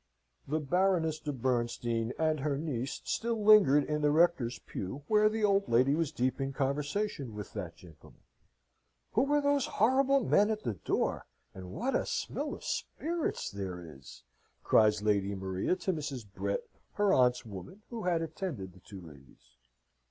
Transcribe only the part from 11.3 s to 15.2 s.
and what a smell of spirits there is!" cries